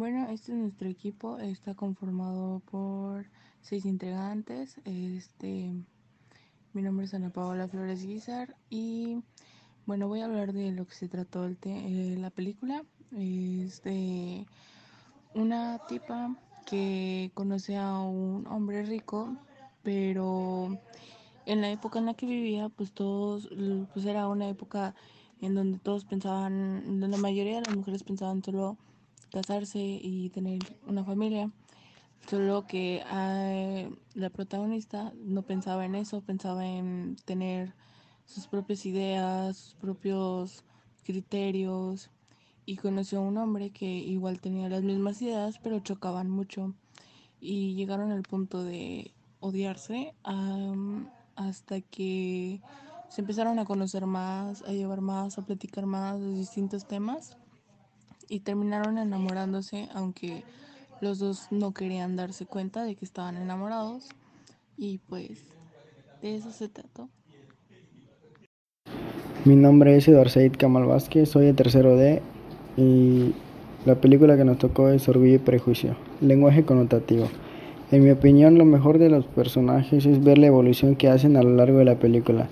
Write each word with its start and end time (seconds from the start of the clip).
Bueno, 0.00 0.26
este 0.30 0.52
es 0.52 0.58
nuestro 0.58 0.88
equipo, 0.88 1.38
está 1.40 1.74
conformado 1.74 2.60
por 2.70 3.26
seis 3.60 3.84
integrantes. 3.84 4.78
Este, 4.86 5.74
mi 6.72 6.80
nombre 6.80 7.04
es 7.04 7.12
Ana 7.12 7.28
Paola 7.28 7.68
Flores 7.68 8.06
Guizar 8.06 8.56
y 8.70 9.18
bueno, 9.84 10.08
voy 10.08 10.22
a 10.22 10.24
hablar 10.24 10.54
de 10.54 10.72
lo 10.72 10.86
que 10.86 10.94
se 10.94 11.06
trató 11.06 11.44
el 11.44 11.58
eh, 11.64 12.16
la 12.18 12.30
película. 12.30 12.82
Es 13.14 13.82
de 13.82 14.46
una 15.34 15.78
tipa 15.86 16.34
que 16.64 17.30
conoce 17.34 17.76
a 17.76 18.00
un 18.00 18.46
hombre 18.46 18.82
rico, 18.84 19.36
pero 19.82 20.78
en 21.44 21.60
la 21.60 21.70
época 21.70 21.98
en 21.98 22.06
la 22.06 22.14
que 22.14 22.24
vivía, 22.24 22.70
pues 22.70 22.92
todos, 22.92 23.50
pues 23.92 24.06
era 24.06 24.28
una 24.28 24.48
época 24.48 24.94
en 25.42 25.54
donde 25.54 25.78
todos 25.78 26.06
pensaban, 26.06 27.02
la 27.02 27.18
mayoría 27.18 27.56
de 27.56 27.66
las 27.66 27.76
mujeres 27.76 28.02
pensaban 28.02 28.42
solo 28.42 28.78
casarse 29.30 29.78
y 29.78 30.30
tener 30.30 30.58
una 30.86 31.04
familia. 31.04 31.50
Solo 32.28 32.66
que 32.66 33.02
eh, 33.10 33.90
la 34.14 34.30
protagonista 34.30 35.12
no 35.16 35.42
pensaba 35.42 35.86
en 35.86 35.94
eso, 35.94 36.20
pensaba 36.20 36.66
en 36.66 37.16
tener 37.24 37.74
sus 38.26 38.46
propias 38.46 38.84
ideas, 38.86 39.56
sus 39.56 39.74
propios 39.74 40.64
criterios 41.02 42.10
y 42.66 42.76
conoció 42.76 43.18
a 43.18 43.22
un 43.22 43.38
hombre 43.38 43.70
que 43.70 43.86
igual 43.86 44.40
tenía 44.40 44.68
las 44.68 44.82
mismas 44.82 45.20
ideas 45.22 45.58
pero 45.58 45.80
chocaban 45.80 46.30
mucho 46.30 46.74
y 47.40 47.74
llegaron 47.74 48.12
al 48.12 48.22
punto 48.22 48.62
de 48.62 49.12
odiarse 49.40 50.14
hasta 51.34 51.80
que 51.80 52.60
se 53.08 53.22
empezaron 53.22 53.58
a 53.58 53.64
conocer 53.64 54.06
más, 54.06 54.62
a 54.62 54.72
llevar 54.72 55.00
más, 55.00 55.38
a 55.38 55.42
platicar 55.42 55.86
más 55.86 56.20
de 56.20 56.34
distintos 56.34 56.86
temas 56.86 57.36
y 58.30 58.40
terminaron 58.40 58.96
enamorándose, 58.96 59.88
aunque 59.92 60.44
los 61.00 61.18
dos 61.18 61.48
no 61.50 61.74
querían 61.74 62.16
darse 62.16 62.46
cuenta 62.46 62.84
de 62.84 62.94
que 62.94 63.04
estaban 63.04 63.36
enamorados 63.36 64.08
y 64.78 64.98
pues 64.98 65.42
de 66.22 66.36
eso 66.36 66.50
se 66.52 66.68
trató. 66.68 67.08
Mi 69.44 69.56
nombre 69.56 69.96
es 69.96 70.06
Eduardo 70.06 70.30
Said 70.30 70.52
Kamal 70.56 70.84
Vázquez, 70.84 71.28
soy 71.28 71.46
el 71.46 71.56
tercero 71.56 71.96
D 71.96 72.22
y 72.76 73.34
la 73.84 73.96
película 73.96 74.36
que 74.36 74.44
nos 74.44 74.58
tocó 74.58 74.90
es 74.90 75.08
Orgullo 75.08 75.34
y 75.34 75.38
Prejuicio, 75.38 75.96
lenguaje 76.20 76.64
connotativo. 76.64 77.28
En 77.90 78.04
mi 78.04 78.10
opinión, 78.10 78.56
lo 78.56 78.64
mejor 78.64 78.98
de 78.98 79.10
los 79.10 79.24
personajes 79.26 80.06
es 80.06 80.22
ver 80.22 80.38
la 80.38 80.46
evolución 80.46 80.94
que 80.94 81.08
hacen 81.08 81.36
a 81.36 81.42
lo 81.42 81.50
largo 81.56 81.78
de 81.78 81.86
la 81.86 81.96
película, 81.96 82.48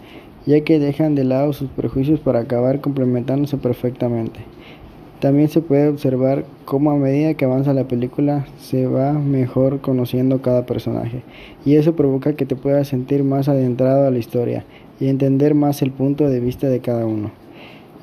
ya 0.47 0.64
que 0.64 0.80
dejan 0.80 1.14
de 1.14 1.22
lado 1.22 1.52
sus 1.52 1.70
prejuicios 1.70 2.19
para 2.19 2.41
acabar 2.41 2.80
complementándose 2.80 3.58
perfectamente. 3.58 4.41
También 5.20 5.48
se 5.48 5.61
puede 5.61 5.88
observar 5.88 6.44
cómo 6.64 6.92
a 6.92 6.97
medida 6.97 7.34
que 7.34 7.44
avanza 7.44 7.72
la 7.72 7.88
película 7.88 8.47
se 8.61 8.86
va 8.86 9.12
mejor 9.14 9.80
conociendo 9.80 10.42
cada 10.42 10.64
personaje, 10.64 11.22
y 11.64 11.74
eso 11.74 11.97
provoca 11.97 12.34
que 12.34 12.47
te 12.47 12.55
puedas 12.55 12.86
sentir 12.86 13.24
más 13.24 13.48
adentrado 13.48 14.06
a 14.06 14.12
la 14.12 14.19
historia 14.19 14.64
y 15.00 15.08
entender 15.08 15.55
más 15.55 15.83
el 15.83 15.91
punto 15.91 16.28
de 16.28 16.39
vista 16.39 16.69
de 16.69 16.78
cada 16.78 17.05
uno. 17.05 17.33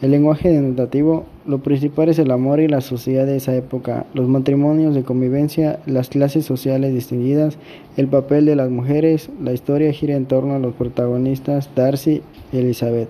El 0.01 0.11
lenguaje 0.11 0.49
denotativo, 0.49 1.23
lo 1.45 1.59
principal 1.59 2.09
es 2.09 2.17
el 2.17 2.31
amor 2.31 2.59
y 2.59 2.67
la 2.67 2.81
sociedad 2.81 3.25
de 3.25 3.37
esa 3.37 3.55
época, 3.55 4.05
los 4.13 4.27
matrimonios 4.27 4.95
de 4.95 5.03
convivencia, 5.03 5.79
las 5.85 6.09
clases 6.09 6.45
sociales 6.45 6.93
distinguidas, 6.93 7.57
el 7.97 8.07
papel 8.07 8.45
de 8.45 8.55
las 8.55 8.71
mujeres, 8.71 9.29
la 9.39 9.53
historia 9.53 9.93
gira 9.93 10.15
en 10.15 10.25
torno 10.25 10.55
a 10.55 10.59
los 10.59 10.73
protagonistas 10.73 11.69
Darcy 11.75 12.23
y 12.51 12.57
Elizabeth, 12.57 13.09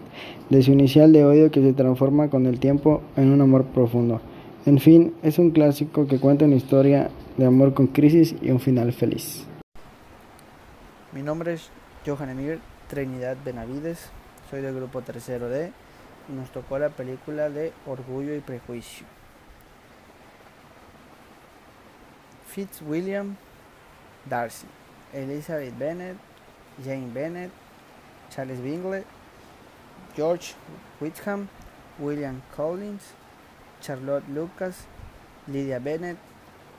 de 0.49 0.61
su 0.61 0.73
inicial 0.73 1.13
de 1.13 1.23
odio 1.23 1.49
que 1.49 1.61
se 1.61 1.73
transforma 1.73 2.29
con 2.29 2.45
el 2.45 2.59
tiempo 2.59 3.01
en 3.15 3.31
un 3.31 3.39
amor 3.41 3.65
profundo. 3.65 4.19
En 4.65 4.79
fin, 4.79 5.13
es 5.23 5.39
un 5.39 5.51
clásico 5.51 6.07
que 6.07 6.19
cuenta 6.19 6.45
una 6.45 6.55
historia 6.55 7.09
de 7.37 7.45
amor 7.45 7.73
con 7.73 7.87
crisis 7.87 8.35
y 8.41 8.51
un 8.51 8.59
final 8.59 8.91
feliz. 8.91 9.45
Mi 11.13 11.21
nombre 11.21 11.53
es 11.53 11.69
Johan 12.05 12.29
Emir 12.29 12.59
Trinidad 12.89 13.37
Benavides, 13.45 14.09
soy 14.49 14.61
del 14.61 14.75
grupo 14.75 15.01
tercero 15.01 15.47
D 15.47 15.71
nos 16.29 16.51
tocó 16.51 16.79
la 16.79 16.89
película 16.89 17.49
de 17.49 17.73
Orgullo 17.85 18.35
y 18.35 18.39
Prejuicio. 18.39 19.05
Fitzwilliam 22.47 23.35
Darcy, 24.29 24.67
Elizabeth 25.13 25.77
Bennet, 25.77 26.17
Jane 26.83 27.11
Bennett, 27.13 27.51
Charles 28.29 28.61
Bingley, 28.61 29.03
George 30.15 30.55
Whitham, 30.99 31.47
William 31.99 32.41
Collins, 32.55 33.13
Charlotte 33.81 34.27
Lucas, 34.29 34.85
Lydia 35.47 35.79
Bennett, 35.79 36.17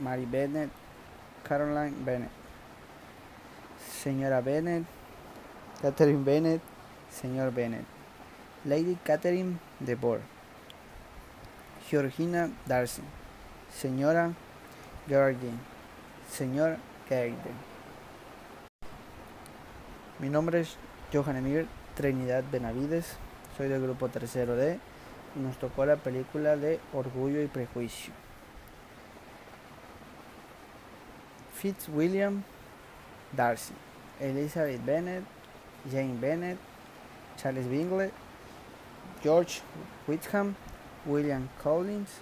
Mary 0.01 0.27
Bennett, 0.27 0.71
Caroline 1.45 1.95
Bennett, 2.05 2.31
Señora 4.03 4.41
Bennett, 4.41 4.85
Catherine 5.81 6.25
Bennett, 6.25 6.61
Señor 7.11 7.53
Bennett. 7.53 7.96
Lady 8.67 8.99
Catherine 9.05 9.61
de 9.79 9.95
Boer, 9.95 10.21
Georgina 11.89 12.51
Darcy, 12.67 13.03
Señora 13.73 14.33
Geraldine, 15.07 15.59
Señor 16.29 16.79
Geraldine. 17.09 17.55
Mi 20.19 20.29
nombre 20.29 20.63
es 20.63 20.77
Johan 21.13 21.37
Emir 21.37 21.69
Trinidad 21.95 22.43
Benavides, 22.51 23.17
soy 23.57 23.69
del 23.69 23.83
grupo 23.83 24.09
tercero 24.09 24.57
D 24.57 24.81
y 25.37 25.39
nos 25.39 25.57
tocó 25.59 25.87
la 25.87 25.95
película 25.95 26.57
de 26.57 26.81
Orgullo 26.93 27.41
y 27.41 27.47
Prejuicio. 27.47 28.13
Fitzwilliam 31.55 32.43
Darcy, 33.31 33.75
Elizabeth 34.19 34.85
Bennet, 34.85 35.23
Jane 35.89 36.19
Bennett, 36.21 36.59
Charles 37.37 37.69
Bingley, 37.69 38.11
George 39.27 39.61
Whitham, 40.07 40.55
William 41.05 41.49
Collins, 41.61 42.21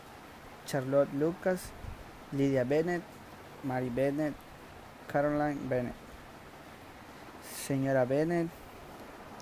Charlotte 0.64 1.12
Lucas, 1.12 1.70
Lydia 2.32 2.64
Bennett, 2.64 3.02
Mary 3.62 3.90
Bennett, 3.90 4.32
Caroline 5.06 5.58
Bennett, 5.68 5.92
Señora 7.44 8.06
Bennett, 8.06 8.48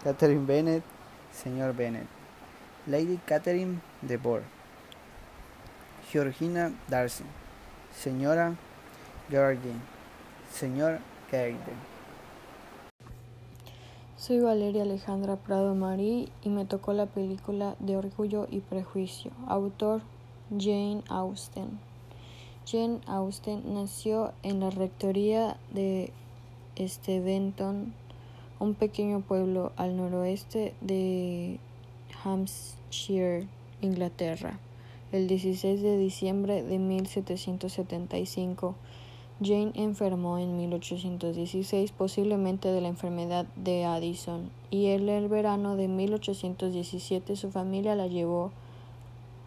Catherine 0.03 0.45
Bennett, 0.45 0.83
Señor 1.33 1.73
Bennett, 1.73 2.09
Lady 2.89 3.21
Catherine 3.25 3.81
de 4.03 4.17
Boer, 4.17 4.43
Georgina 6.11 6.73
Darcy, 6.89 7.23
Señora 7.95 8.57
Geraldine, 9.31 9.83
Señor 10.51 10.99
Geraldine. 11.31 11.92
Soy 14.23 14.39
Valeria 14.39 14.85
Alejandra 14.85 15.35
Prado 15.35 15.75
Marí 15.75 16.29
y 16.45 16.49
me 16.49 16.65
tocó 16.65 16.93
la 16.93 17.07
película 17.07 17.75
de 17.81 17.97
Orgullo 17.97 18.47
y 18.49 18.61
Prejuicio. 18.61 19.33
Autor 19.49 20.01
Jane 20.57 21.03
Austen. 21.09 21.81
Jane 22.65 23.01
Austen 23.07 23.75
nació 23.75 24.33
en 24.45 24.61
la 24.61 24.71
rectoría 24.71 25.57
de 25.75 26.13
Steventon, 26.79 27.95
un 28.61 28.75
pequeño 28.75 29.23
pueblo 29.23 29.73
al 29.75 29.97
noroeste 29.97 30.73
de 30.81 31.59
Hampshire, 32.23 33.49
Inglaterra, 33.81 34.61
el 35.11 35.27
16 35.27 35.83
de 35.83 35.99
diciembre 35.99 36.63
de 36.63 36.79
1775 36.79 38.77
Jane 39.45 39.73
enfermó 39.75 40.39
en 40.39 40.57
1816 40.57 41.93
posiblemente 41.93 42.69
de 42.69 42.81
la 42.81 42.89
enfermedad 42.89 43.47
de 43.57 43.85
Addison 43.85 44.51
y 44.71 44.87
en 44.87 45.09
el 45.09 45.29
verano 45.29 45.77
de 45.77 45.89
1817 45.89 47.37
su 47.37 47.51
familia 47.51 47.95
la 47.95 48.07
llevó 48.07 48.53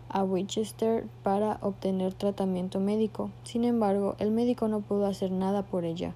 a 0.09 0.23
Winchester 0.23 1.05
para 1.23 1.57
obtener 1.61 2.13
tratamiento 2.13 2.79
médico. 2.79 3.31
Sin 3.43 3.63
embargo, 3.63 4.15
el 4.19 4.31
médico 4.31 4.67
no 4.67 4.81
pudo 4.81 5.05
hacer 5.05 5.31
nada 5.31 5.63
por 5.63 5.83
ella 5.83 6.13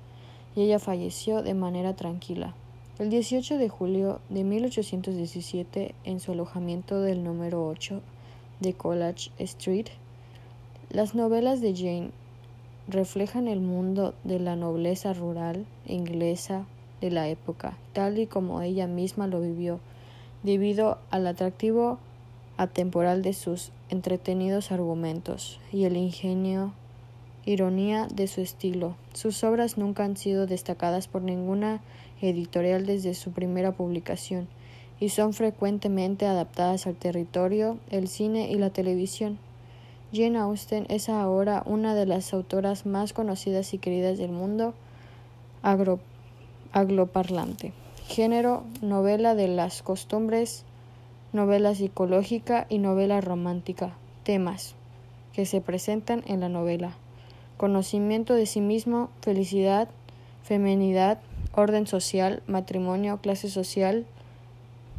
y 0.55 0.61
ella 0.61 0.79
falleció 0.79 1.41
de 1.41 1.53
manera 1.53 1.95
tranquila. 1.95 2.53
El 2.97 3.09
18 3.09 3.57
de 3.57 3.69
julio 3.69 4.19
de 4.29 4.43
1817, 4.43 5.95
en 6.03 6.19
su 6.19 6.33
alojamiento 6.33 7.01
del 7.01 7.23
número 7.23 7.65
8 7.67 8.01
de 8.59 8.73
College 8.73 9.31
Street, 9.37 9.87
las 10.89 11.15
novelas 11.15 11.61
de 11.61 11.75
Jane 11.75 12.11
reflejan 12.89 13.47
el 13.47 13.59
mundo 13.59 14.15
de 14.23 14.39
la 14.39 14.55
nobleza 14.55 15.13
rural 15.13 15.65
inglesa 15.85 16.65
de 17.01 17.11
la 17.11 17.29
época, 17.29 17.77
tal 17.93 18.17
y 18.17 18.25
como 18.25 18.61
ella 18.61 18.87
misma 18.87 19.27
lo 19.27 19.41
vivió, 19.41 19.79
debido 20.43 20.97
al 21.11 21.27
atractivo 21.27 21.99
atemporal 22.57 23.21
de 23.21 23.33
sus 23.33 23.71
entretenidos 23.89 24.71
argumentos 24.71 25.59
y 25.71 25.85
el 25.85 25.97
ingenio 25.97 26.73
ironía 27.45 28.07
de 28.13 28.27
su 28.27 28.41
estilo. 28.41 28.95
Sus 29.13 29.43
obras 29.43 29.77
nunca 29.77 30.03
han 30.03 30.17
sido 30.17 30.45
destacadas 30.45 31.07
por 31.07 31.21
ninguna 31.21 31.81
editorial 32.21 32.85
desde 32.85 33.13
su 33.13 33.31
primera 33.31 33.71
publicación 33.71 34.47
y 34.99 35.09
son 35.09 35.33
frecuentemente 35.33 36.25
adaptadas 36.25 36.85
al 36.87 36.95
territorio, 36.95 37.77
el 37.89 38.07
cine 38.07 38.51
y 38.51 38.55
la 38.55 38.71
televisión. 38.71 39.37
Jane 40.11 40.39
Austen 40.39 40.87
es 40.89 41.07
ahora 41.07 41.61
una 41.67 41.93
de 41.93 42.07
las 42.07 42.33
autoras 42.33 42.87
más 42.87 43.13
conocidas 43.13 43.75
y 43.75 43.77
queridas 43.77 44.17
del 44.17 44.31
mundo 44.31 44.73
agloparlante. 46.71 47.73
Género, 48.07 48.63
novela 48.81 49.35
de 49.35 49.47
las 49.47 49.83
costumbres, 49.83 50.63
novela 51.31 51.75
psicológica 51.75 52.65
y 52.69 52.79
novela 52.79 53.21
romántica. 53.21 53.93
Temas 54.23 54.73
que 55.31 55.45
se 55.45 55.61
presentan 55.61 56.23
en 56.25 56.39
la 56.39 56.49
novela. 56.49 56.95
Conocimiento 57.57 58.33
de 58.33 58.47
sí 58.47 58.61
mismo, 58.61 59.11
felicidad, 59.21 59.89
feminidad, 60.41 61.19
orden 61.53 61.85
social, 61.85 62.41
matrimonio, 62.47 63.19
clase 63.21 63.47
social, 63.47 64.07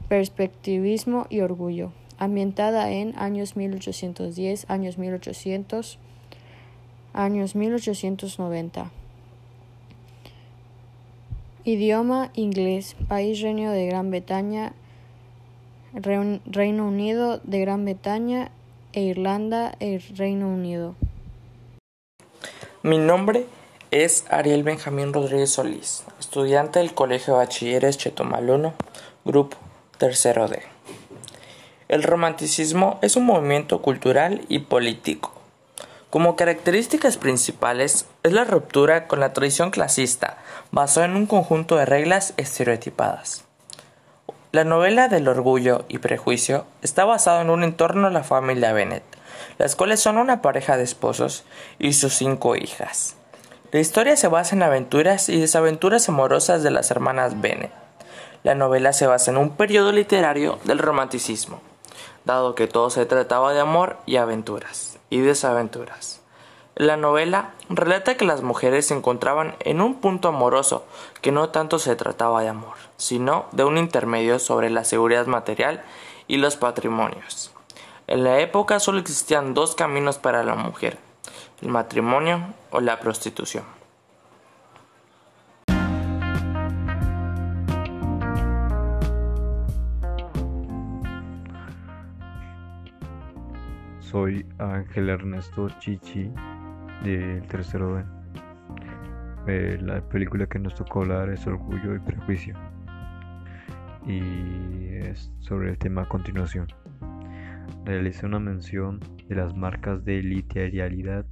perspectivismo 0.09 1.27
y 1.31 1.41
orgullo 1.41 1.91
ambientada 2.21 2.93
en 2.93 3.19
años 3.19 3.57
1810, 3.57 4.67
años 4.69 4.99
1800, 4.99 5.99
años 7.13 7.57
1890. 7.57 8.93
Idioma 11.65 12.31
inglés, 12.35 12.95
país 13.09 13.41
Reino 13.41 13.73
de 13.73 13.87
Gran 13.87 14.11
Bretaña, 14.11 14.73
Reino 15.93 16.87
Unido 16.87 17.41
de 17.43 17.61
Gran 17.61 17.85
Bretaña 17.85 18.51
e 18.93 19.03
Irlanda 19.03 19.75
e 19.81 19.99
Reino 20.15 20.49
Unido. 20.49 20.95
Mi 22.83 22.99
nombre 22.99 23.47
es 23.91 24.25
Ariel 24.31 24.63
Benjamín 24.63 25.13
Rodríguez 25.13 25.51
Solís, 25.51 26.05
estudiante 26.19 26.79
del 26.79 26.95
Colegio 26.95 27.37
Bachilleres 27.37 27.99
Chetomal 27.99 28.49
1, 28.49 28.73
grupo 29.25 29.57
tercero 29.99 30.49
D. 30.49 30.80
El 31.91 32.05
romanticismo 32.05 33.01
es 33.03 33.17
un 33.17 33.27
movimiento 33.27 33.83
cultural 33.83 34.43
y 34.49 34.61
político. 34.61 35.33
Como 36.09 36.37
características 36.37 37.17
principales 37.17 38.07
es 38.23 38.33
la 38.33 38.45
ruptura 38.45 39.09
con 39.09 39.19
la 39.19 39.33
tradición 39.33 39.73
clasista, 39.73 40.39
basada 40.71 41.07
en 41.07 41.17
un 41.17 41.27
conjunto 41.27 41.75
de 41.75 41.87
reglas 41.87 42.33
estereotipadas. 42.37 43.45
La 44.53 44.63
novela 44.63 45.09
del 45.09 45.27
orgullo 45.27 45.85
y 45.89 45.99
prejuicio 45.99 46.65
está 46.81 47.05
basada 47.05 47.43
en 47.43 47.51
un 47.51 47.65
entorno 47.65 48.07
de 48.07 48.15
la 48.15 48.23
familia 48.23 48.73
Bennet, 48.73 49.03
las 49.59 49.75
cuales 49.75 49.99
son 49.99 50.17
una 50.17 50.43
pareja 50.43 50.77
de 50.77 50.85
esposos 50.85 51.43
y 51.81 51.95
sus 51.95 52.15
cinco 52.15 52.55
hijas. 52.55 53.17
La 53.73 53.81
historia 53.81 54.17
se 54.17 54.29
basa 54.29 54.55
en 54.55 54.63
aventuras 54.63 55.29
y 55.29 55.41
desaventuras 55.41 56.09
amorosas 56.09 56.63
de 56.63 56.71
las 56.71 56.93
hermanas 56.93 57.41
Bennet. 57.41 57.73
La 58.45 58.55
novela 58.55 58.93
se 58.93 59.09
basa 59.09 59.33
en 59.33 59.39
un 59.39 59.57
periodo 59.57 59.91
literario 59.91 60.61
del 60.63 60.79
romanticismo 60.79 61.69
dado 62.25 62.55
que 62.55 62.67
todo 62.67 62.91
se 62.91 63.07
trataba 63.07 63.53
de 63.53 63.61
amor 63.61 63.99
y 64.07 64.17
aventuras 64.17 64.99
y 65.11 65.21
desaventuras. 65.21 66.21
La 66.77 66.97
novela 66.97 67.51
relata 67.69 68.17
que 68.17 68.25
las 68.25 68.43
mujeres 68.43 68.87
se 68.87 68.95
encontraban 68.95 69.55
en 69.61 69.81
un 69.81 70.01
punto 70.01 70.29
amoroso 70.29 70.87
que 71.21 71.33
no 71.33 71.51
tanto 71.51 71.79
se 71.79 71.97
trataba 71.97 72.43
de 72.43 72.49
amor, 72.49 72.77
sino 72.97 73.47
de 73.53 73.65
un 73.65 73.77
intermedio 73.77 74.39
sobre 74.39 74.71
la 74.71 74.85
seguridad 74.85 75.27
material 75.27 75.83
y 76.27 76.39
los 76.39 76.57
patrimonios. 76.57 77.51
En 78.07 78.25
la 78.25 78.41
época 78.41 78.81
solo 78.81 78.99
existían 78.99 79.53
dos 79.53 79.75
caminos 79.75 80.19
para 80.19 80.43
la 80.43 80.55
mujer, 80.55 80.99
el 81.61 81.69
matrimonio 81.69 82.55
o 82.71 82.81
la 82.81 82.99
prostitución. 82.99 83.80
Soy 94.11 94.45
Ángel 94.59 95.09
Ernesto 95.09 95.69
Chichi 95.79 96.33
del 97.05 97.47
tercero 97.47 97.95
D. 97.95 98.05
Eh, 99.47 99.79
la 99.81 100.01
película 100.01 100.49
que 100.49 100.59
nos 100.59 100.75
tocó 100.75 101.03
hablar 101.03 101.31
es 101.31 101.47
Orgullo 101.47 101.95
y 101.95 102.01
Prejuicio. 102.01 102.57
Y 104.05 104.97
es 104.97 105.33
sobre 105.39 105.71
el 105.71 105.79
tema 105.79 106.03
a 106.03 106.09
continuación. 106.09 106.67
Realicé 107.85 108.27
una 108.27 108.41
mención 108.41 108.99
de 109.29 109.37
las 109.37 109.57
marcas 109.57 110.05
de 110.05 110.25
literalidad 110.25 111.25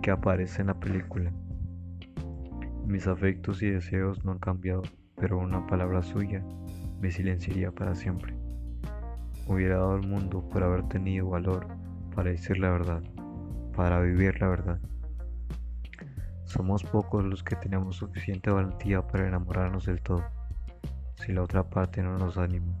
que 0.00 0.10
aparecen 0.10 0.62
en 0.62 0.66
la 0.68 0.80
película. 0.80 1.30
Mis 2.86 3.06
afectos 3.06 3.62
y 3.62 3.68
deseos 3.68 4.24
no 4.24 4.32
han 4.32 4.38
cambiado, 4.38 4.80
pero 5.16 5.36
una 5.36 5.66
palabra 5.66 6.02
suya 6.02 6.42
me 7.02 7.10
silenciaría 7.10 7.70
para 7.70 7.94
siempre. 7.94 8.34
Hubiera 9.46 9.76
dado 9.76 9.92
al 9.92 10.08
mundo 10.08 10.48
por 10.48 10.62
haber 10.62 10.88
tenido 10.88 11.28
valor 11.28 11.81
para 12.14 12.30
decir 12.30 12.58
la 12.58 12.70
verdad, 12.70 13.02
para 13.74 14.00
vivir 14.00 14.40
la 14.40 14.48
verdad. 14.48 14.78
Somos 16.44 16.84
pocos 16.84 17.24
los 17.24 17.42
que 17.42 17.56
tenemos 17.56 17.96
suficiente 17.96 18.50
valentía 18.50 19.06
para 19.06 19.26
enamorarnos 19.26 19.86
del 19.86 20.02
todo, 20.02 20.24
si 21.14 21.32
la 21.32 21.42
otra 21.42 21.68
parte 21.68 22.02
no 22.02 22.18
nos 22.18 22.36
anima. 22.36 22.78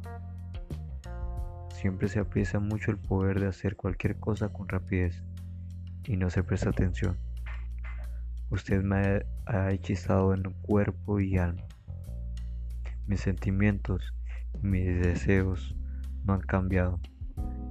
Siempre 1.70 2.08
se 2.08 2.20
aprecia 2.20 2.60
mucho 2.60 2.90
el 2.90 2.98
poder 2.98 3.40
de 3.40 3.46
hacer 3.46 3.76
cualquier 3.76 4.16
cosa 4.16 4.50
con 4.50 4.68
rapidez 4.68 5.22
y 6.04 6.16
no 6.16 6.28
se 6.30 6.44
presta 6.44 6.68
atención. 6.68 7.16
Usted 8.50 8.82
me 8.82 9.24
ha 9.46 9.70
hechizado 9.70 10.34
en 10.34 10.42
cuerpo 10.60 11.18
y 11.18 11.38
alma. 11.38 11.62
Mis 13.06 13.22
sentimientos 13.22 14.14
y 14.62 14.66
mis 14.66 15.00
deseos 15.00 15.74
no 16.24 16.34
han 16.34 16.42
cambiado, 16.42 17.00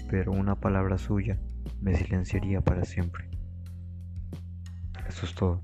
pero 0.10 0.32
una 0.32 0.60
palabra 0.60 0.98
suya 0.98 1.40
me 1.82 1.96
silenciaría 1.96 2.62
para 2.62 2.84
siempre. 2.86 3.30
Eso 5.08 5.26
es 5.26 5.36
todo. 5.36 5.62